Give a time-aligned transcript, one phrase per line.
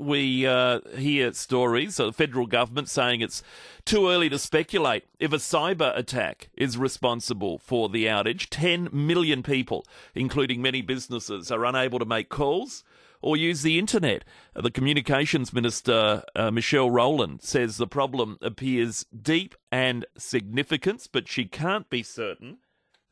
[0.00, 3.42] we uh, hear stories of the federal government saying it's
[3.84, 8.46] too early to speculate if a cyber attack is responsible for the outage.
[8.50, 9.84] 10 million people,
[10.14, 12.82] including many businesses, are unable to make calls
[13.22, 14.24] or use the internet.
[14.54, 21.44] The Communications Minister, uh, Michelle Rowland, says the problem appears deep and significant, but she
[21.44, 22.58] can't be certain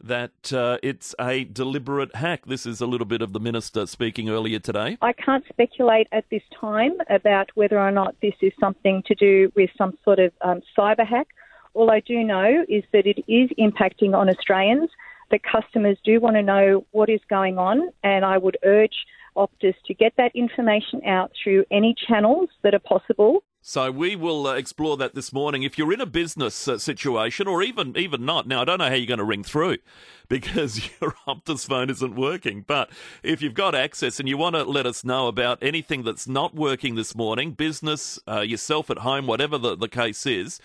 [0.02, 2.46] that uh, it's a deliberate hack.
[2.46, 4.96] This is a little bit of the minister speaking earlier today.
[5.02, 9.52] I can't speculate at this time about whether or not this is something to do
[9.56, 11.28] with some sort of um, cyber hack.
[11.74, 14.90] All I do know is that it is impacting on Australians.
[15.30, 19.04] The customers do want to know what is going on, and I would urge
[19.36, 23.42] Optus to get that information out through any channels that are possible.
[23.68, 25.62] So we will uh, explore that this morning.
[25.62, 28.88] If you're in a business uh, situation, or even even not, now I don't know
[28.88, 29.76] how you're going to ring through
[30.30, 32.64] because your Optus phone isn't working.
[32.66, 32.88] But
[33.22, 36.54] if you've got access and you want to let us know about anything that's not
[36.54, 40.60] working this morning, business, uh, yourself at home, whatever the, the case is,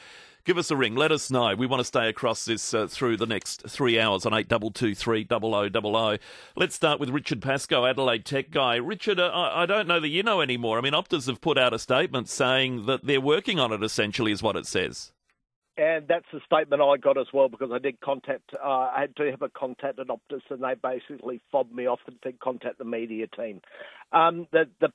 [0.46, 0.96] give us a ring.
[0.96, 1.56] Let us know.
[1.56, 4.72] We want to stay across this uh, through the next three hours on eight double
[4.72, 6.18] two three double o double o.
[6.56, 8.76] Let's start with Richard Pascoe, Adelaide Tech guy.
[8.76, 10.78] Richard, uh, I, I don't know that you know anymore.
[10.78, 13.84] I mean, Optus have put out a statement saying that they're working on it.
[13.84, 15.12] Essentially, is what it says.
[15.76, 19.16] And that's the statement I got as well because I did contact, uh, I had
[19.16, 22.78] to have a contact at Optus and they basically fobbed me off and said contact
[22.78, 23.60] the media team.
[24.12, 24.90] Um, the, the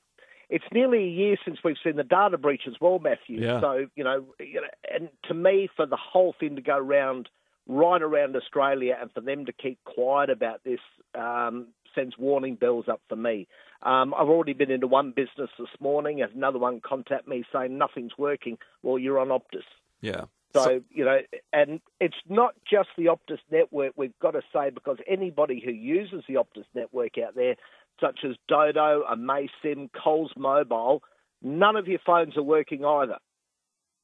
[0.49, 3.41] it's nearly a year since we've seen the data breach as well, Matthew.
[3.41, 3.61] Yeah.
[3.61, 7.29] So you know, you know, and to me, for the whole thing to go round
[7.67, 10.79] right around Australia, and for them to keep quiet about this
[11.15, 13.47] um, sends warning bells up for me.
[13.83, 17.77] Um, I've already been into one business this morning, and another one contact me saying
[17.77, 18.57] nothing's working.
[18.83, 19.63] Well, you're on Optus.
[20.01, 20.25] Yeah.
[20.53, 21.19] So, so, you know,
[21.53, 26.23] and it's not just the Optus network, we've got to say, because anybody who uses
[26.27, 27.55] the Optus network out there
[28.01, 31.01] such as Dodo, Amaysim, Coles Mobile,
[31.41, 33.17] none of your phones are working either.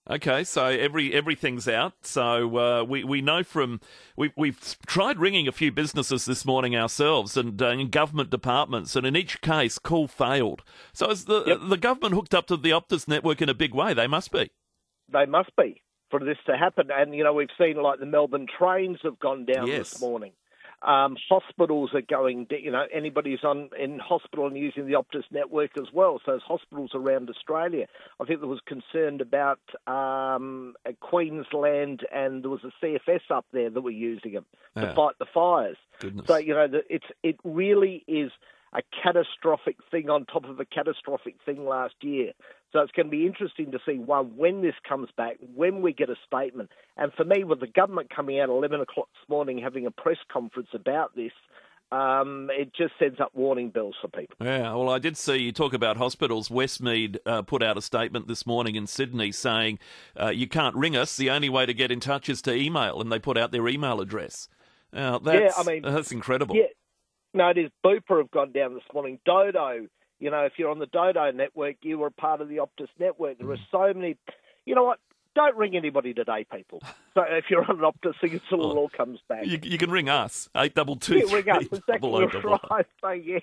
[0.07, 1.93] Okay, so every everything's out.
[2.03, 3.81] So uh, we we know from
[4.15, 8.95] we we've tried ringing a few businesses this morning ourselves and uh, in government departments,
[8.95, 10.64] and in each case, call failed.
[10.93, 11.58] So is the yep.
[11.67, 13.95] the government hooked up to the Optus network in a big way?
[13.95, 14.52] They must be.
[15.11, 15.81] They must be
[16.11, 16.89] for this to happen.
[16.91, 19.89] And you know we've seen like the Melbourne trains have gone down yes.
[19.89, 20.33] this morning.
[20.85, 25.23] Um, hospitals are going, you know, anybody who's on in hospital and using the Optus
[25.31, 26.21] network as well.
[26.25, 27.87] So hospitals around Australia.
[28.21, 33.69] I think there was concerned about um, Queensland and there was a CFS up there
[33.69, 35.77] that were using them to fight the fires.
[35.99, 36.27] Goodness.
[36.27, 38.31] So you know, it's it really is
[38.75, 42.33] a catastrophic thing on top of a catastrophic thing last year.
[42.73, 45.93] So it's going to be interesting to see one when this comes back, when we
[45.93, 46.69] get a statement.
[46.97, 49.91] And for me, with the government coming out at 11 o'clock this morning having a
[49.91, 51.31] press conference about this,
[51.91, 54.35] um, it just sends up warning bells for people.
[54.41, 56.49] Yeah, well, I did see you talk about hospitals.
[56.49, 59.80] Westmead uh, put out a statement this morning in Sydney saying
[60.19, 61.15] uh, you can't ring us.
[61.15, 63.67] The only way to get in touch is to email, and they put out their
[63.69, 64.49] email address.
[64.91, 66.55] Now, that's, yeah, I mean, that's incredible.
[66.55, 66.67] Yeah,
[67.35, 67.71] no, it is.
[67.85, 69.19] Bupa have gone down this morning.
[69.25, 69.87] Dodo,
[70.19, 72.87] you know, if you're on the Dodo network, you were a part of the Optus
[72.97, 73.37] network.
[73.37, 73.71] There are mm.
[73.71, 74.17] so many.
[74.65, 74.99] You know what?
[75.35, 76.81] Don't ring anybody today, people.
[77.13, 78.77] So if you're on an Optus thing, it all, oh.
[78.77, 79.45] all comes back.
[79.45, 81.17] You, you, can ring us eight double two.
[81.17, 82.59] Yeah, ring us exactly oh, oh.
[82.71, 82.85] right.
[83.01, 83.41] So yes.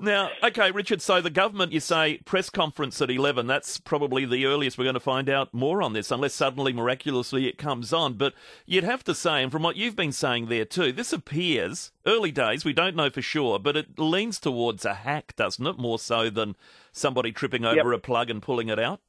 [0.00, 1.02] Now, okay, Richard.
[1.02, 3.48] So the government, you say, press conference at eleven.
[3.48, 7.48] That's probably the earliest we're going to find out more on this, unless suddenly, miraculously,
[7.48, 8.14] it comes on.
[8.14, 8.34] But
[8.64, 12.30] you'd have to say, and from what you've been saying there too, this appears early
[12.30, 12.64] days.
[12.64, 15.78] We don't know for sure, but it leans towards a hack, doesn't it?
[15.78, 16.54] More so than
[16.92, 17.98] somebody tripping over yep.
[17.98, 19.00] a plug and pulling it out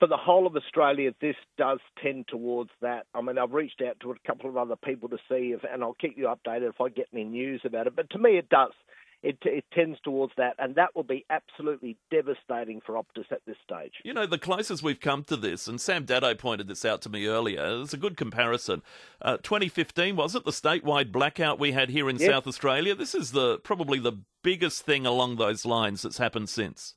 [0.00, 3.06] for the whole of Australia, this does tend towards that.
[3.14, 5.84] I mean, I've reached out to a couple of other people to see if, and
[5.84, 7.94] I'll keep you updated if I get any news about it.
[7.94, 8.72] But to me, it does.
[9.22, 13.58] It, it tends towards that, and that will be absolutely devastating for Optus at this
[13.62, 13.92] stage.
[14.02, 17.10] You know, the closest we've come to this, and Sam Dado pointed this out to
[17.10, 18.80] me earlier, it's a good comparison.
[19.20, 22.30] Uh, 2015, was it, the statewide blackout we had here in yep.
[22.30, 22.94] South Australia?
[22.94, 26.94] This is the probably the biggest thing along those lines that's happened since.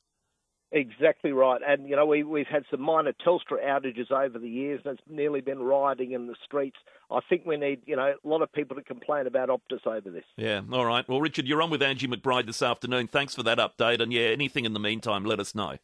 [0.76, 1.62] Exactly right.
[1.66, 5.08] And, you know, we, we've had some minor Telstra outages over the years, and it's
[5.08, 6.78] nearly been rioting in the streets.
[7.12, 10.10] I think we need, you know, a lot of people to complain about Optus over
[10.10, 10.24] this.
[10.36, 11.08] Yeah, all right.
[11.08, 13.08] Well, Richard, you're on with Angie McBride this afternoon.
[13.08, 14.02] Thanks for that update.
[14.02, 15.78] And, yeah, anything in the meantime, let us know.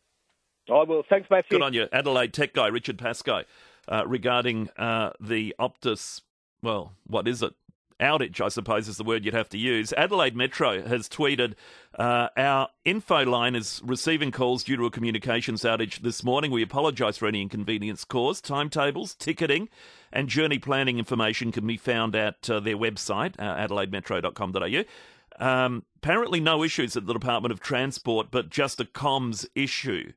[0.71, 1.03] I will.
[1.07, 1.59] Thanks, Matthew.
[1.59, 1.87] Good on you.
[1.91, 3.43] Adelaide tech guy, Richard Pascoe,
[3.87, 6.21] uh, regarding uh, the Optus,
[6.63, 7.53] well, what is it?
[7.99, 9.93] Outage, I suppose is the word you'd have to use.
[9.93, 11.53] Adelaide Metro has tweeted
[11.97, 16.51] uh, Our info line is receiving calls due to a communications outage this morning.
[16.51, 18.45] We apologise for any inconvenience caused.
[18.45, 19.69] Timetables, ticketing,
[20.11, 24.83] and journey planning information can be found at uh, their website, uh, adelaidemetro.com.au.
[25.45, 30.11] Um, apparently, no issues at the Department of Transport, but just a comms issue.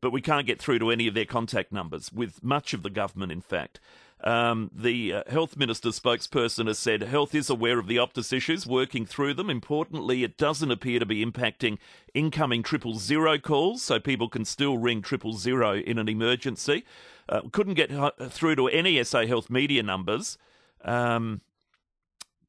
[0.00, 2.90] But we can't get through to any of their contact numbers, with much of the
[2.90, 3.80] government, in fact.
[4.22, 8.66] Um, the uh, health minister spokesperson has said health is aware of the Optus issues,
[8.66, 9.48] working through them.
[9.48, 11.78] Importantly, it doesn't appear to be impacting
[12.12, 16.84] incoming triple zero calls, so people can still ring triple zero in an emergency.
[17.28, 17.90] Uh, couldn't get
[18.30, 20.36] through to any SA Health media numbers.
[20.84, 21.40] Um,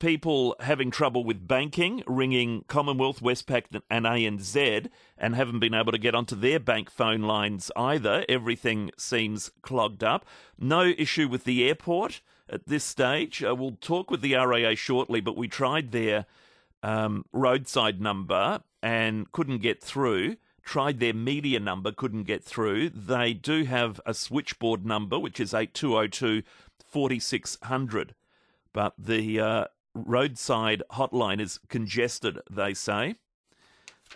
[0.01, 6.00] people having trouble with banking, ringing Commonwealth, Westpac, and ANZ, and haven't been able to
[6.00, 8.25] get onto their bank phone lines either.
[8.27, 10.25] Everything seems clogged up.
[10.57, 13.44] No issue with the airport at this stage.
[13.44, 16.25] Uh, we'll talk with the RAA shortly, but we tried their
[16.81, 20.36] um, roadside number and couldn't get through.
[20.63, 22.89] Tried their media number, couldn't get through.
[22.89, 26.42] They do have a switchboard number, which is 8202
[26.88, 28.15] 4600
[28.74, 33.15] but the uh, roadside hotline is congested, they say.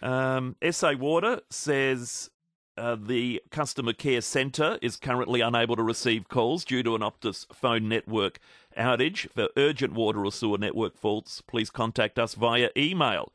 [0.01, 2.29] Um, SA Water says
[2.77, 7.45] uh, the customer care centre is currently unable to receive calls due to an Optus
[7.53, 8.39] phone network
[8.77, 9.29] outage.
[9.31, 13.31] For urgent water or sewer network faults, please contact us via email.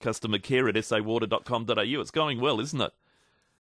[0.00, 2.00] Customer care at sawater.com.au.
[2.00, 2.92] It's going well, isn't it?